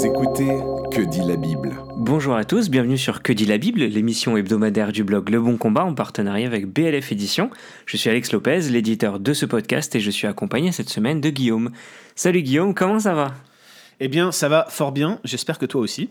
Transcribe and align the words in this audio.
Vous 0.00 0.06
écoutez 0.06 0.48
Que 0.90 1.02
dit 1.02 1.20
la 1.20 1.36
Bible 1.36 1.76
Bonjour 1.94 2.34
à 2.34 2.46
tous, 2.46 2.70
bienvenue 2.70 2.96
sur 2.96 3.22
Que 3.22 3.34
dit 3.34 3.44
la 3.44 3.58
Bible, 3.58 3.82
l'émission 3.82 4.34
hebdomadaire 4.34 4.92
du 4.92 5.04
blog 5.04 5.28
Le 5.28 5.38
Bon 5.38 5.58
Combat 5.58 5.84
en 5.84 5.94
partenariat 5.94 6.46
avec 6.46 6.64
BLF 6.64 7.12
Édition. 7.12 7.50
Je 7.84 7.98
suis 7.98 8.08
Alex 8.08 8.32
Lopez, 8.32 8.60
l'éditeur 8.70 9.20
de 9.20 9.34
ce 9.34 9.44
podcast 9.44 9.94
et 9.94 10.00
je 10.00 10.10
suis 10.10 10.26
accompagné 10.26 10.72
cette 10.72 10.88
semaine 10.88 11.20
de 11.20 11.28
Guillaume. 11.28 11.70
Salut 12.14 12.40
Guillaume, 12.40 12.74
comment 12.74 13.00
ça 13.00 13.12
va? 13.12 13.34
Eh 14.00 14.08
bien, 14.08 14.32
ça 14.32 14.48
va 14.48 14.64
fort 14.70 14.92
bien, 14.92 15.20
j'espère 15.22 15.58
que 15.58 15.66
toi 15.66 15.82
aussi. 15.82 16.08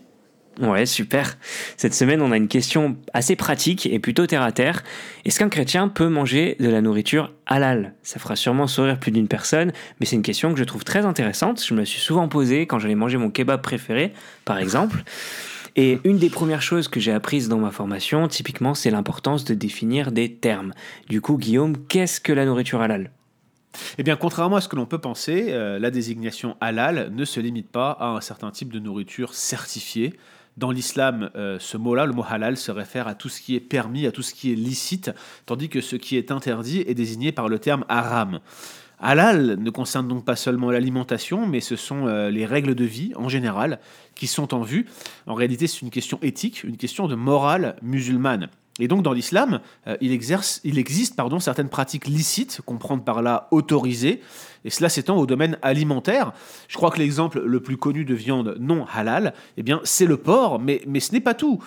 Ouais, 0.58 0.84
super. 0.84 1.38
Cette 1.76 1.94
semaine, 1.94 2.20
on 2.20 2.32
a 2.32 2.36
une 2.36 2.48
question 2.48 2.96
assez 3.14 3.36
pratique 3.36 3.86
et 3.86 3.98
plutôt 3.98 4.26
terre 4.26 4.42
à 4.42 4.52
terre. 4.52 4.82
Est-ce 5.24 5.38
qu'un 5.38 5.48
chrétien 5.48 5.88
peut 5.88 6.08
manger 6.08 6.56
de 6.60 6.68
la 6.68 6.82
nourriture 6.82 7.32
halal? 7.46 7.94
Ça 8.02 8.18
fera 8.18 8.36
sûrement 8.36 8.66
sourire 8.66 8.98
plus 8.98 9.12
d'une 9.12 9.28
personne, 9.28 9.72
mais 10.00 10.06
c'est 10.06 10.16
une 10.16 10.22
question 10.22 10.52
que 10.52 10.58
je 10.58 10.64
trouve 10.64 10.84
très 10.84 11.06
intéressante. 11.06 11.64
Je 11.64 11.72
me 11.72 11.78
la 11.78 11.86
suis 11.86 12.00
souvent 12.00 12.28
posée 12.28 12.66
quand 12.66 12.78
j'allais 12.78 12.94
manger 12.94 13.16
mon 13.16 13.30
kebab 13.30 13.62
préféré, 13.62 14.12
par 14.44 14.58
exemple. 14.58 15.02
Et 15.76 16.00
une 16.04 16.18
des 16.18 16.30
premières 16.30 16.62
choses 16.62 16.88
que 16.88 17.00
j'ai 17.00 17.12
apprises 17.12 17.48
dans 17.48 17.58
ma 17.58 17.70
formation, 17.70 18.28
typiquement, 18.28 18.74
c'est 18.74 18.90
l'importance 18.90 19.44
de 19.44 19.54
définir 19.54 20.12
des 20.12 20.34
termes. 20.34 20.74
Du 21.08 21.20
coup, 21.20 21.38
Guillaume, 21.38 21.76
qu'est-ce 21.86 22.20
que 22.20 22.32
la 22.32 22.44
nourriture 22.44 22.82
halal? 22.82 23.12
Eh 23.98 24.02
bien, 24.02 24.16
contrairement 24.16 24.56
à 24.56 24.60
ce 24.60 24.68
que 24.68 24.76
l'on 24.76 24.86
peut 24.86 24.98
penser, 24.98 25.46
euh, 25.50 25.78
la 25.78 25.90
désignation 25.90 26.56
halal 26.60 27.10
ne 27.14 27.24
se 27.24 27.38
limite 27.38 27.70
pas 27.70 27.92
à 27.92 28.08
un 28.08 28.20
certain 28.20 28.50
type 28.50 28.72
de 28.72 28.80
nourriture 28.80 29.32
certifiée. 29.32 30.14
Dans 30.60 30.72
l'islam, 30.72 31.30
euh, 31.36 31.56
ce 31.58 31.78
mot-là, 31.78 32.04
le 32.04 32.12
mot 32.12 32.22
halal, 32.28 32.58
se 32.58 32.70
réfère 32.70 33.08
à 33.08 33.14
tout 33.14 33.30
ce 33.30 33.40
qui 33.40 33.56
est 33.56 33.60
permis, 33.60 34.06
à 34.06 34.12
tout 34.12 34.20
ce 34.20 34.34
qui 34.34 34.52
est 34.52 34.54
licite, 34.54 35.10
tandis 35.46 35.70
que 35.70 35.80
ce 35.80 35.96
qui 35.96 36.18
est 36.18 36.30
interdit 36.30 36.84
est 36.86 36.92
désigné 36.92 37.32
par 37.32 37.48
le 37.48 37.58
terme 37.58 37.86
haram. 37.88 38.40
Halal 38.98 39.56
ne 39.58 39.70
concerne 39.70 40.06
donc 40.06 40.26
pas 40.26 40.36
seulement 40.36 40.70
l'alimentation, 40.70 41.46
mais 41.46 41.60
ce 41.60 41.76
sont 41.76 42.06
euh, 42.06 42.28
les 42.28 42.44
règles 42.44 42.74
de 42.74 42.84
vie 42.84 43.12
en 43.16 43.30
général 43.30 43.80
qui 44.14 44.26
sont 44.26 44.52
en 44.52 44.60
vue. 44.60 44.84
En 45.26 45.32
réalité, 45.32 45.66
c'est 45.66 45.80
une 45.80 45.88
question 45.88 46.18
éthique, 46.20 46.62
une 46.62 46.76
question 46.76 47.08
de 47.08 47.14
morale 47.14 47.76
musulmane. 47.80 48.50
Et 48.80 48.88
donc 48.88 49.02
dans 49.02 49.12
l'islam, 49.12 49.60
euh, 49.86 49.96
il, 50.00 50.12
existe 50.12 51.16
pardon, 51.16 51.38
certaines 51.38 51.68
pratiques 51.68 52.06
licites, 52.06 52.60
comprendre 52.64 53.04
par 53.04 53.22
là 53.22 53.48
autorisées, 53.50 54.20
et 54.64 54.70
cela 54.70 54.88
s'étend 54.88 55.16
au 55.16 55.26
domaine 55.26 55.58
alimentaire. 55.62 56.32
Je 56.68 56.76
crois 56.76 56.90
que 56.90 56.98
l'exemple 56.98 57.40
le 57.40 57.60
plus 57.60 57.76
connu 57.76 58.04
de 58.04 58.14
viande 58.14 58.56
non 58.58 58.86
halal, 58.92 59.34
eh 59.56 59.62
bien, 59.62 59.80
c'est 59.84 60.06
le 60.06 60.16
porc, 60.16 60.58
mais, 60.58 60.82
mais 60.86 61.00
ce 61.00 61.12
n'est 61.12 61.20
pas 61.20 61.34
tout. 61.34 61.62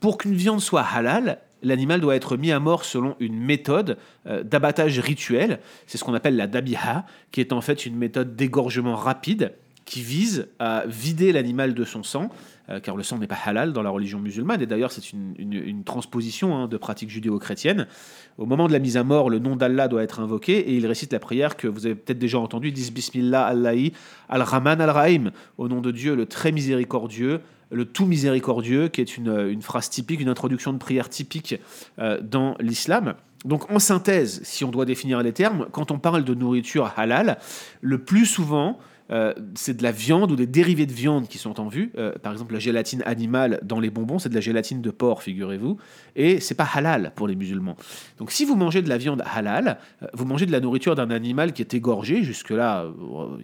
Pour 0.00 0.18
qu'une 0.18 0.34
viande 0.34 0.60
soit 0.60 0.82
halal, 0.82 1.38
l'animal 1.62 2.00
doit 2.00 2.16
être 2.16 2.36
mis 2.36 2.52
à 2.52 2.60
mort 2.60 2.84
selon 2.84 3.16
une 3.20 3.38
méthode 3.38 3.96
euh, 4.26 4.42
d'abattage 4.42 4.98
rituel. 4.98 5.60
C'est 5.86 5.98
ce 5.98 6.04
qu'on 6.04 6.14
appelle 6.14 6.36
la 6.36 6.46
dabiha, 6.46 7.06
qui 7.32 7.40
est 7.40 7.52
en 7.52 7.60
fait 7.60 7.86
une 7.86 7.96
méthode 7.96 8.36
d'égorgement 8.36 8.96
rapide 8.96 9.54
qui 9.84 10.02
vise 10.02 10.48
à 10.58 10.84
vider 10.86 11.32
l'animal 11.32 11.74
de 11.74 11.84
son 11.84 12.02
sang, 12.02 12.30
euh, 12.70 12.80
car 12.80 12.96
le 12.96 13.02
sang 13.02 13.18
n'est 13.18 13.26
pas 13.26 13.38
halal 13.44 13.72
dans 13.72 13.82
la 13.82 13.90
religion 13.90 14.18
musulmane, 14.18 14.62
et 14.62 14.66
d'ailleurs 14.66 14.90
c'est 14.90 15.12
une, 15.12 15.82
transposition 15.84 16.56
hein, 16.56 16.66
de 16.66 16.76
pratiques 16.76 17.10
judéo-chrétiennes. 17.10 17.86
Au 18.38 18.46
moment 18.46 18.66
de 18.66 18.72
la 18.72 18.78
mise 18.78 18.96
à 18.96 19.04
mort, 19.04 19.28
le 19.28 19.38
nom 19.38 19.56
d'Allah 19.56 19.88
doit 19.88 20.02
être 20.02 20.20
invoqué, 20.20 20.58
et 20.58 20.74
il 20.74 20.86
récite 20.86 21.12
la 21.12 21.18
prière 21.18 21.56
que 21.56 21.68
vous 21.68 21.84
avez 21.84 21.94
peut-être 21.94 22.18
déjà 22.18 22.38
entendue, 22.38 22.72
disent 22.72 22.92
Bismillah 22.92 23.44
Allahi 23.44 23.92
al-Rahman 24.28 24.80
al-Rahim, 24.80 25.30
au 25.58 25.68
nom 25.68 25.80
de 25.80 25.90
Dieu 25.90 26.14
le 26.14 26.26
très 26.26 26.52
miséricordieux, 26.52 27.40
le 27.70 27.84
tout 27.84 28.06
miséricordieux, 28.06 28.88
qui 28.88 29.00
est 29.00 29.16
une, 29.18 29.60
phrase 29.60 29.90
typique, 29.90 30.20
une 30.20 30.28
introduction 30.28 30.72
de 30.72 30.78
prière 30.78 31.08
typique 31.08 31.56
euh, 31.98 32.20
dans 32.22 32.56
l'islam. 32.60 33.14
Donc 33.44 33.70
en 33.70 33.78
synthèse, 33.78 34.40
si 34.42 34.64
on 34.64 34.70
doit 34.70 34.86
définir 34.86 35.22
les 35.22 35.32
termes, 35.32 35.66
quand 35.70 35.90
on 35.90 35.98
parle 35.98 36.24
de 36.24 36.34
nourriture 36.34 36.92
halal, 36.96 37.38
le 37.82 37.98
plus 37.98 38.24
souvent, 38.24 38.78
euh, 39.10 39.34
c'est 39.54 39.76
de 39.76 39.82
la 39.82 39.92
viande 39.92 40.32
ou 40.32 40.36
des 40.36 40.46
dérivés 40.46 40.86
de 40.86 40.92
viande 40.92 41.28
qui 41.28 41.36
sont 41.36 41.60
en 41.60 41.68
vue. 41.68 41.92
Euh, 41.98 42.12
par 42.22 42.32
exemple, 42.32 42.54
la 42.54 42.58
gélatine 42.58 43.02
animale 43.04 43.60
dans 43.62 43.78
les 43.78 43.90
bonbons, 43.90 44.18
c'est 44.18 44.30
de 44.30 44.34
la 44.34 44.40
gélatine 44.40 44.80
de 44.80 44.90
porc, 44.90 45.22
figurez-vous. 45.22 45.76
Et 46.16 46.40
c'est 46.40 46.54
pas 46.54 46.68
halal 46.72 47.12
pour 47.14 47.28
les 47.28 47.36
musulmans. 47.36 47.76
Donc 48.18 48.30
si 48.30 48.44
vous 48.44 48.56
mangez 48.56 48.80
de 48.80 48.88
la 48.88 48.96
viande 48.96 49.22
halal, 49.34 49.78
euh, 50.02 50.06
vous 50.14 50.24
mangez 50.24 50.46
de 50.46 50.52
la 50.52 50.60
nourriture 50.60 50.94
d'un 50.94 51.10
animal 51.10 51.52
qui 51.52 51.60
est 51.60 51.74
égorgé. 51.74 52.22
Jusque-là, 52.22 52.86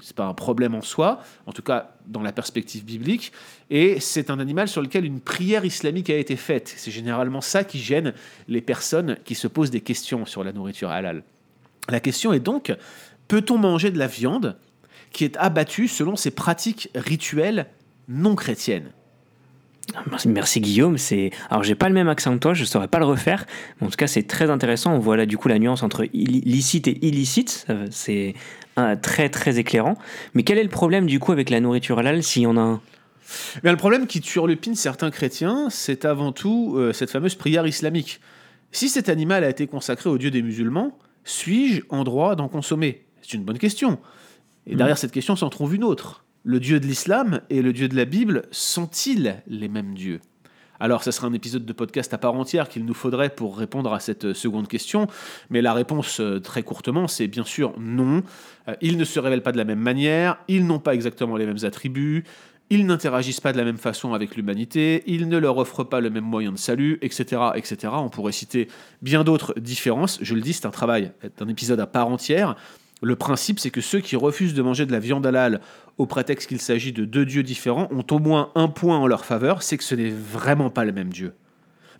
c'est 0.00 0.16
pas 0.16 0.24
un 0.24 0.34
problème 0.34 0.74
en 0.74 0.82
soi, 0.82 1.20
en 1.46 1.52
tout 1.52 1.62
cas 1.62 1.94
dans 2.06 2.22
la 2.22 2.32
perspective 2.32 2.84
biblique. 2.84 3.32
Et 3.68 4.00
c'est 4.00 4.30
un 4.30 4.40
animal 4.40 4.66
sur 4.66 4.80
lequel 4.80 5.04
une 5.04 5.20
prière 5.20 5.64
islamique 5.64 6.08
a 6.08 6.16
été 6.16 6.36
faite. 6.36 6.72
C'est 6.74 6.90
généralement 6.90 7.40
ça 7.40 7.64
qui 7.64 7.78
gêne 7.78 8.14
les 8.48 8.62
personnes 8.62 9.16
qui 9.24 9.34
se 9.34 9.46
posent 9.46 9.70
des 9.70 9.82
questions 9.82 10.24
sur 10.24 10.42
la 10.42 10.52
nourriture 10.52 10.90
halal. 10.90 11.22
La 11.88 12.00
question 12.00 12.32
est 12.32 12.40
donc, 12.40 12.74
peut-on 13.28 13.58
manger 13.58 13.90
de 13.90 13.98
la 13.98 14.06
viande 14.06 14.56
qui 15.12 15.24
est 15.24 15.36
abattu 15.36 15.88
selon 15.88 16.16
ses 16.16 16.30
pratiques 16.30 16.90
rituelles 16.94 17.66
non 18.08 18.34
chrétiennes. 18.34 18.90
Merci 20.26 20.60
Guillaume. 20.60 20.98
C'est 20.98 21.30
alors 21.50 21.64
j'ai 21.64 21.74
pas 21.74 21.88
le 21.88 21.94
même 21.94 22.08
accent 22.08 22.32
que 22.34 22.38
toi, 22.38 22.54
je 22.54 22.64
saurais 22.64 22.88
pas 22.88 22.98
le 22.98 23.04
refaire. 23.04 23.46
Mais 23.80 23.86
en 23.86 23.90
tout 23.90 23.96
cas, 23.96 24.06
c'est 24.06 24.22
très 24.22 24.50
intéressant. 24.50 24.94
On 24.94 24.98
voit 24.98 25.16
là 25.16 25.26
du 25.26 25.36
coup 25.36 25.48
la 25.48 25.58
nuance 25.58 25.82
entre 25.82 26.06
licite 26.12 26.86
et 26.86 27.04
illicite. 27.06 27.66
C'est 27.90 28.34
très 29.02 29.28
très 29.28 29.58
éclairant. 29.58 29.96
Mais 30.34 30.42
quel 30.42 30.58
est 30.58 30.62
le 30.62 30.68
problème 30.68 31.06
du 31.06 31.18
coup 31.18 31.32
avec 31.32 31.50
la 31.50 31.60
nourriture 31.60 31.98
halal 31.98 32.22
s'il 32.22 32.42
y 32.42 32.46
en 32.46 32.56
a 32.56 32.60
un? 32.60 32.80
Le 33.62 33.76
problème 33.76 34.06
qui 34.06 34.20
turlupine 34.20 34.74
certains 34.74 35.10
chrétiens, 35.10 35.68
c'est 35.70 36.04
avant 36.04 36.32
tout 36.32 36.74
euh, 36.76 36.92
cette 36.92 37.10
fameuse 37.10 37.34
prière 37.34 37.66
islamique. 37.66 38.20
Si 38.72 38.88
cet 38.88 39.08
animal 39.08 39.44
a 39.44 39.50
été 39.50 39.66
consacré 39.66 40.10
au 40.10 40.18
Dieu 40.18 40.30
des 40.30 40.42
musulmans, 40.42 40.98
suis-je 41.24 41.82
en 41.90 42.04
droit 42.04 42.34
d'en 42.34 42.48
consommer? 42.48 43.04
C'est 43.22 43.34
une 43.34 43.44
bonne 43.44 43.58
question. 43.58 43.98
Et 44.70 44.76
derrière 44.76 44.98
cette 44.98 45.10
question 45.10 45.34
s'en 45.34 45.50
trouve 45.50 45.74
une 45.74 45.82
autre. 45.82 46.24
Le 46.44 46.60
Dieu 46.60 46.78
de 46.78 46.86
l'islam 46.86 47.40
et 47.50 47.60
le 47.60 47.72
Dieu 47.72 47.88
de 47.88 47.96
la 47.96 48.04
Bible 48.04 48.42
sont-ils 48.52 49.42
les 49.48 49.68
mêmes 49.68 49.94
dieux? 49.94 50.20
Alors, 50.78 51.02
ce 51.02 51.10
sera 51.10 51.26
un 51.26 51.32
épisode 51.32 51.66
de 51.66 51.72
podcast 51.72 52.14
à 52.14 52.18
part 52.18 52.34
entière 52.34 52.68
qu'il 52.68 52.86
nous 52.86 52.94
faudrait 52.94 53.30
pour 53.30 53.58
répondre 53.58 53.92
à 53.92 53.98
cette 53.98 54.32
seconde 54.32 54.68
question, 54.68 55.08
mais 55.50 55.60
la 55.60 55.74
réponse, 55.74 56.20
euh, 56.20 56.38
très 56.38 56.62
courtement, 56.62 57.08
c'est 57.08 57.26
bien 57.26 57.44
sûr 57.44 57.74
non. 57.78 58.22
Euh, 58.68 58.74
ils 58.80 58.96
ne 58.96 59.04
se 59.04 59.18
révèlent 59.18 59.42
pas 59.42 59.52
de 59.52 59.58
la 59.58 59.64
même 59.64 59.80
manière, 59.80 60.38
ils 60.48 60.64
n'ont 60.64 60.78
pas 60.78 60.94
exactement 60.94 61.36
les 61.36 61.44
mêmes 61.44 61.64
attributs, 61.64 62.24
ils 62.70 62.86
n'interagissent 62.86 63.40
pas 63.40 63.52
de 63.52 63.58
la 63.58 63.64
même 63.64 63.76
façon 63.76 64.14
avec 64.14 64.36
l'humanité, 64.36 65.02
ils 65.06 65.28
ne 65.28 65.36
leur 65.36 65.58
offrent 65.58 65.84
pas 65.84 66.00
le 66.00 66.08
même 66.08 66.24
moyen 66.24 66.52
de 66.52 66.58
salut, 66.58 66.98
etc. 67.02 67.42
etc. 67.56 67.92
On 67.96 68.08
pourrait 68.08 68.32
citer 68.32 68.68
bien 69.02 69.24
d'autres 69.24 69.52
différences. 69.58 70.20
Je 70.22 70.34
le 70.34 70.40
dis, 70.40 70.52
c'est 70.52 70.66
un 70.66 70.70
travail, 70.70 71.10
un 71.40 71.48
épisode 71.48 71.80
à 71.80 71.86
part 71.86 72.08
entière. 72.08 72.54
Le 73.02 73.16
principe, 73.16 73.58
c'est 73.58 73.70
que 73.70 73.80
ceux 73.80 74.00
qui 74.00 74.16
refusent 74.16 74.54
de 74.54 74.62
manger 74.62 74.84
de 74.84 74.92
la 74.92 74.98
viande 74.98 75.26
halal 75.26 75.60
au 75.96 76.06
prétexte 76.06 76.48
qu'il 76.48 76.60
s'agit 76.60 76.92
de 76.92 77.04
deux 77.04 77.24
dieux 77.24 77.42
différents 77.42 77.88
ont 77.90 78.04
au 78.10 78.18
moins 78.18 78.50
un 78.54 78.68
point 78.68 78.98
en 78.98 79.06
leur 79.06 79.24
faveur, 79.24 79.62
c'est 79.62 79.78
que 79.78 79.84
ce 79.84 79.94
n'est 79.94 80.10
vraiment 80.10 80.70
pas 80.70 80.84
le 80.84 80.92
même 80.92 81.10
dieu. 81.10 81.32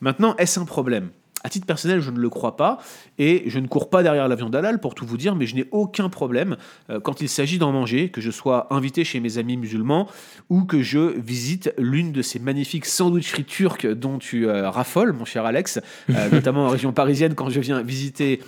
Maintenant, 0.01 0.35
est-ce 0.37 0.61
un 0.61 0.65
problème? 0.65 1.11
À 1.43 1.49
titre 1.49 1.67
personnel, 1.67 2.01
je 2.01 2.11
ne 2.11 2.19
le 2.19 2.29
crois 2.29 2.57
pas, 2.57 2.79
et 3.19 3.45
je 3.47 3.59
ne 3.59 3.67
cours 3.67 3.89
pas 3.89 4.03
derrière 4.03 4.29
la 4.29 4.35
viande 4.35 4.55
halal 4.55 4.81
pour 4.81 4.95
tout 4.95 5.07
vous 5.07 5.17
dire, 5.17 5.35
mais 5.35 5.47
je 5.47 5.55
n'ai 5.55 5.67
aucun 5.71 6.09
problème 6.09 6.57
euh, 6.91 7.01
quand 7.01 7.21
il 7.21 7.29
s'agit 7.29 7.59
d'en 7.59 7.73
manger, 7.73 8.11
que 8.11 8.21
je 8.21 8.31
sois 8.31 8.67
invité 8.71 9.05
chez 9.05 9.21
mes 9.21 9.39
amis 9.39 9.57
musulmans 9.57 10.09
ou 10.51 10.65
que 10.65 10.83
je 10.83 11.19
visite 11.19 11.73
l'une 11.79 12.13
de 12.13 12.23
ces 12.23 12.39
magnifiques 12.39 12.87
sandwicheries 12.87 13.45
turques 13.45 13.87
dont 13.87 14.19
tu 14.19 14.49
euh, 14.49 14.69
raffoles, 14.71 15.13
mon 15.13 15.25
cher 15.25 15.47
Alex, 15.47 15.81
euh, 16.11 16.29
notamment 16.33 16.67
en 16.67 16.69
région 16.69 16.93
parisienne 16.93 17.35
quand 17.35 17.49
je 17.49 17.61
viens 17.61 17.83
visiter 17.83 18.41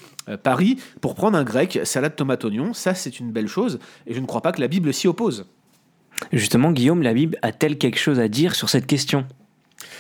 Paris, 0.45 0.79
pour 1.01 1.17
prendre 1.17 1.37
un 1.37 1.43
grec, 1.43 1.81
salade 1.83 2.15
tomate 2.15 2.45
oignon, 2.45 2.75
ça 2.75 2.95
c'est 2.95 3.19
une 3.19 3.33
belle 3.33 3.49
chose, 3.49 3.81
et 4.07 4.15
je 4.15 4.21
ne 4.21 4.27
crois 4.27 4.41
pas 4.41 4.53
que 4.53 4.61
la 4.61 4.69
Bible 4.69 4.95
s'y 4.95 5.09
oppose. 5.09 5.47
Justement, 6.33 6.71
Guillaume, 6.71 7.03
la 7.03 7.13
Bible 7.13 7.39
a-t-elle 7.43 7.77
quelque 7.77 7.99
chose 7.99 8.21
à 8.21 8.29
dire 8.29 8.55
sur 8.55 8.69
cette 8.69 8.87
question? 8.87 9.27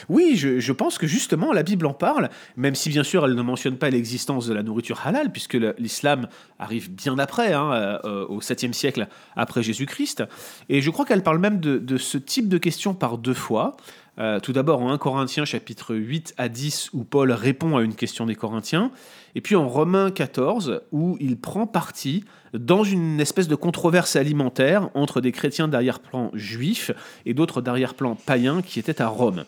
Oui, 0.09 0.37
je, 0.37 0.73
pense 0.73 0.99
que 0.99 1.07
justement 1.07 1.53
la 1.53 1.63
Bible 1.63 1.87
en 1.87 1.93
parle, 1.93 2.31
même 2.57 2.75
si 2.75 2.89
bien 2.89 3.03
sûr 3.03 3.25
elle 3.25 3.35
ne 3.35 3.43
mentionne 3.43 3.77
pas 3.77 3.91
l'existence 3.91 4.47
de 4.47 4.55
la 4.55 4.63
nourriture 4.63 5.01
halal, 5.05 5.31
puisque 5.31 5.57
l'islam 5.79 6.29
arrive 6.59 6.91
bien 6.91 7.19
après, 7.19 7.53
hein, 7.53 8.01
euh, 8.05 8.27
au 8.27 8.41
7e 8.41 8.73
siècle 8.73 9.09
après 9.37 9.63
Jésus-Christ. 9.63 10.25
Et 10.69 10.81
je 10.81 10.91
crois 10.91 11.05
qu'elle 11.05 11.23
parle 11.23 11.39
même 11.39 11.61
de, 11.61 11.97
ce 11.97 12.19
type 12.19 12.49
de 12.49 12.59
questions 12.59 12.95
par 12.95 13.19
deux 13.19 13.35
fois. 13.35 13.77
Euh, 14.19 14.41
tout 14.41 14.53
d'abord 14.53 14.83
en 14.83 14.93
1 14.93 14.99
Corinthiens 14.99 15.47
chapitre 15.47 15.95
8 15.95 16.35
à 16.37 16.51
10 16.51 16.91
où 16.93 17.03
Paul 17.03 17.33
répond 17.33 17.79
à 17.79 17.83
une 17.83 17.95
question 17.95 18.27
des 18.27 18.35
Corinthiens, 18.35 18.91
et 19.35 19.41
puis 19.41 19.57
en 19.57 19.67
Romains 19.67 20.11
14 20.11 20.83
où 20.93 21.17
il 21.19 21.39
prend 21.39 21.67
parti 21.67 22.25
dans 22.53 22.85
une 22.85 23.21
espèce 23.21 23.49
de 23.49 23.55
controverse 23.55 24.17
alimentaire 24.17 24.91
entre 24.95 25.21
des 25.21 25.33
chrétiens 25.33 25.69
d'arrière-plan 25.69 26.31
juifs 26.35 26.91
et 27.27 27.35
d'autres 27.35 27.63
d'arrière-plan 27.63 28.15
païens 28.15 28.63
qui 28.63 28.79
étaient 28.79 29.01
à 29.01 29.09
Rome. 29.09 29.45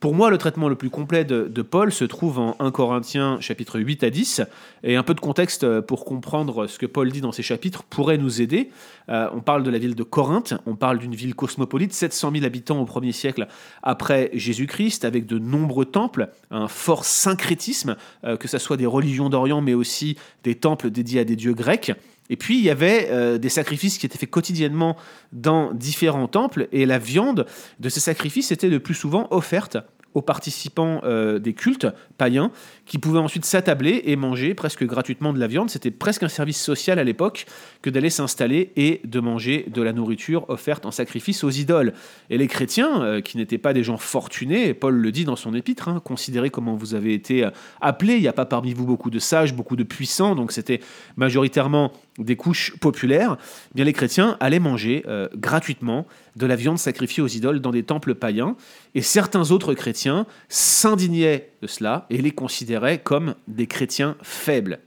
Pour 0.00 0.14
moi, 0.14 0.30
le 0.30 0.38
traitement 0.38 0.70
le 0.70 0.76
plus 0.76 0.88
complet 0.88 1.26
de, 1.26 1.62
Paul 1.62 1.92
se 1.92 2.06
trouve 2.06 2.38
en 2.38 2.56
1 2.58 2.70
Corinthiens 2.70 3.38
chapitre 3.40 3.78
8 3.78 4.02
à 4.04 4.08
10, 4.08 4.40
et 4.82 4.96
un 4.96 5.02
peu 5.02 5.12
de 5.12 5.20
contexte 5.20 5.80
pour 5.82 6.06
comprendre 6.06 6.66
ce 6.66 6.78
que 6.78 6.86
Paul 6.86 7.12
dit 7.12 7.20
dans 7.20 7.32
ces 7.32 7.42
chapitres 7.42 7.82
pourrait 7.82 8.16
nous 8.16 8.40
aider. 8.40 8.70
Euh, 9.10 9.28
on 9.34 9.40
parle 9.40 9.62
de 9.62 9.70
la 9.70 9.76
ville 9.76 9.94
de 9.94 10.02
Corinthe, 10.02 10.54
on 10.64 10.74
parle 10.74 11.00
d'une 11.00 11.14
ville 11.14 11.34
cosmopolite, 11.34 11.92
700 11.92 12.30
000 12.32 12.46
habitants 12.46 12.80
au 12.80 12.86
1er 12.86 13.12
siècle 13.12 13.46
après 13.82 14.30
Jésus-Christ, 14.32 15.04
avec 15.04 15.26
de 15.26 15.38
nombreux 15.38 15.84
temples, 15.84 16.30
un 16.50 16.66
fort 16.66 17.04
syncrétisme, 17.04 17.96
euh, 18.24 18.38
que 18.38 18.48
ce 18.48 18.56
soit 18.56 18.78
des 18.78 18.86
religions 18.86 19.28
d'Orient, 19.28 19.60
mais 19.60 19.74
aussi 19.74 20.16
des 20.44 20.54
temples 20.54 20.88
dédiés 20.88 21.20
à 21.20 21.24
des 21.24 21.36
dieux 21.36 21.52
grecs. 21.52 21.92
Et 22.30 22.36
puis 22.36 22.56
il 22.56 22.64
y 22.64 22.70
avait 22.70 23.08
euh, 23.10 23.36
des 23.36 23.50
sacrifices 23.50 23.98
qui 23.98 24.06
étaient 24.06 24.16
faits 24.16 24.30
quotidiennement 24.30 24.96
dans 25.32 25.74
différents 25.74 26.28
temples, 26.28 26.68
et 26.72 26.86
la 26.86 26.98
viande 26.98 27.44
de 27.80 27.88
ces 27.90 28.00
sacrifices 28.00 28.50
était 28.52 28.68
le 28.68 28.80
plus 28.80 28.94
souvent 28.94 29.28
offerte 29.30 29.76
aux 30.14 30.22
participants 30.22 31.00
euh, 31.04 31.38
des 31.38 31.52
cultes 31.52 31.86
païens 32.18 32.50
qui 32.84 32.98
pouvaient 32.98 33.20
ensuite 33.20 33.44
s'attabler 33.44 34.02
et 34.06 34.16
manger 34.16 34.54
presque 34.54 34.84
gratuitement 34.84 35.32
de 35.32 35.38
la 35.38 35.46
viande. 35.46 35.70
C'était 35.70 35.92
presque 35.92 36.24
un 36.24 36.28
service 36.28 36.60
social 36.60 36.98
à 36.98 37.04
l'époque 37.04 37.46
que 37.82 37.90
d'aller 37.90 38.10
s'installer 38.10 38.72
et 38.76 39.00
de 39.04 39.20
manger 39.20 39.66
de 39.72 39.82
la 39.82 39.92
nourriture 39.92 40.48
offerte 40.48 40.84
en 40.86 40.90
sacrifice 40.90 41.44
aux 41.44 41.50
idoles. 41.50 41.92
Et 42.28 42.38
les 42.38 42.48
chrétiens, 42.48 43.02
euh, 43.02 43.20
qui 43.20 43.36
n'étaient 43.36 43.58
pas 43.58 43.72
des 43.72 43.84
gens 43.84 43.98
fortunés, 43.98 44.74
Paul 44.74 44.96
le 44.96 45.12
dit 45.12 45.24
dans 45.24 45.36
son 45.36 45.54
épître, 45.54 45.88
hein, 45.88 46.00
considérez 46.04 46.50
comment 46.50 46.74
vous 46.74 46.94
avez 46.94 47.14
été 47.14 47.48
appelés, 47.80 48.14
il 48.14 48.22
n'y 48.22 48.28
a 48.28 48.32
pas 48.32 48.46
parmi 48.46 48.72
vous 48.72 48.86
beaucoup 48.86 49.10
de 49.10 49.18
sages, 49.18 49.54
beaucoup 49.54 49.76
de 49.76 49.84
puissants, 49.84 50.34
donc 50.34 50.50
c'était 50.50 50.80
majoritairement 51.16 51.92
des 52.18 52.36
couches 52.36 52.76
populaires, 52.80 53.36
eh 53.40 53.74
bien 53.74 53.84
les 53.84 53.92
chrétiens 53.92 54.36
allaient 54.40 54.58
manger 54.58 55.04
gratuitement 55.36 56.06
de 56.36 56.46
la 56.46 56.56
viande 56.56 56.78
sacrifiée 56.78 57.22
aux 57.22 57.28
idoles 57.28 57.60
dans 57.60 57.70
des 57.70 57.82
temples 57.82 58.14
païens, 58.14 58.56
et 58.94 59.02
certains 59.02 59.50
autres 59.50 59.74
chrétiens 59.74 60.26
s'indignaient 60.48 61.50
de 61.62 61.66
cela 61.66 62.06
et 62.10 62.18
les 62.18 62.32
considéraient 62.32 62.98
comme 62.98 63.34
des 63.48 63.66
chrétiens 63.66 64.16
faibles. 64.22 64.80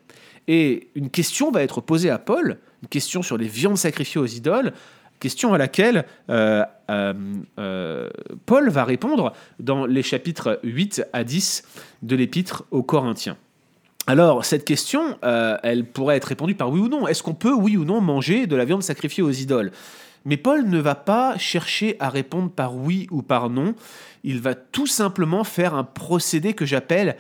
Et 0.47 0.89
une 0.95 1.09
question 1.09 1.51
va 1.51 1.63
être 1.63 1.81
posée 1.81 2.09
à 2.09 2.19
Paul, 2.19 2.59
une 2.81 2.89
question 2.89 3.21
sur 3.21 3.37
les 3.37 3.47
viandes 3.47 3.77
sacrifiées 3.77 4.19
aux 4.19 4.25
idoles, 4.25 4.73
question 5.23 5.53
à 5.53 5.57
laquelle 5.57 6.05
euh, 6.29 6.65
euh, 6.89 7.13
euh, 7.57 8.09
Paul 8.45 8.69
va 8.69 8.83
répondre 8.83 9.31
dans 9.59 9.85
les 9.85 10.03
chapitres 10.03 10.59
8 10.63 11.05
à 11.13 11.23
10 11.23 11.63
de 12.01 12.15
l'épître 12.17 12.65
aux 12.71 12.83
Corinthiens. 12.83 13.37
Alors, 14.05 14.43
cette 14.43 14.65
question, 14.65 15.17
elle 15.21 15.85
pourrait 15.85 16.17
être 16.17 16.25
répondue 16.25 16.55
par 16.55 16.69
oui 16.69 16.81
ou 16.81 16.89
non. 16.89 17.07
Est-ce 17.07 17.23
qu'on 17.23 17.33
peut, 17.33 17.53
oui 17.53 17.77
ou 17.77 17.85
non, 17.85 18.01
manger 18.01 18.47
de 18.47 18.55
la 18.55 18.65
viande 18.65 18.83
sacrifiée 18.83 19.23
aux 19.23 19.31
idoles? 19.31 19.71
Mais 20.25 20.37
Paul 20.37 20.67
ne 20.69 20.79
va 20.79 20.95
pas 20.95 21.37
chercher 21.37 21.95
à 21.99 22.09
répondre 22.09 22.49
par 22.49 22.75
oui 22.75 23.07
ou 23.11 23.21
par 23.21 23.49
non, 23.49 23.75
il 24.23 24.39
va 24.39 24.55
tout 24.55 24.87
simplement 24.87 25.43
faire 25.43 25.73
un 25.73 25.83
procédé 25.83 26.53
que 26.53 26.65
j'appelle 26.65 27.17